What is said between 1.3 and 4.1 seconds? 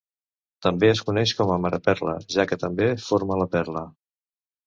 com a mareperla, ja que també forma la perla.